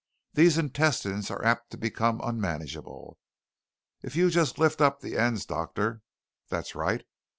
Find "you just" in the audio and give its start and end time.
4.15-4.57